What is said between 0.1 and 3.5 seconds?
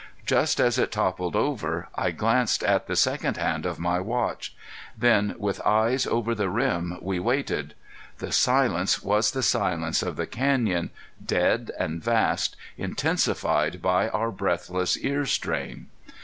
Just as it toppled over I glanced at the second